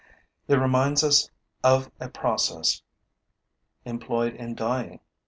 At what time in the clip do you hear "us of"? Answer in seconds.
1.03-1.91